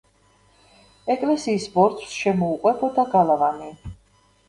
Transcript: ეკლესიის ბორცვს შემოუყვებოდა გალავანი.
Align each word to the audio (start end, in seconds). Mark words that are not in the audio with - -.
ეკლესიის 1.17 1.69
ბორცვს 1.77 2.17
შემოუყვებოდა 2.25 3.09
გალავანი. 3.15 3.75